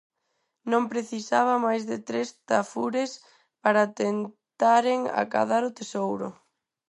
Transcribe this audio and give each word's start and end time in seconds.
Non 0.71 0.83
precisaba 0.93 1.55
máis 1.65 1.83
de 1.91 1.97
tres 2.07 2.27
tafures 2.49 3.11
para 3.63 3.89
tentaren 3.99 4.99
acadar 5.23 5.63
o 5.69 5.75
tesouro. 5.79 6.29